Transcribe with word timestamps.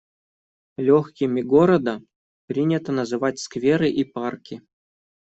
«Лёгкими 0.79 1.41
города» 1.43 2.01
принято 2.47 2.91
называть 2.91 3.37
скверы 3.37 3.91
и 3.91 4.03
парки. 4.03 4.63